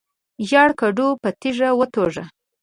ژیړ 0.47 0.69
کډو 0.79 1.07
په 1.21 1.29
تیږي 1.39 1.69
وتوږه. 1.75 2.25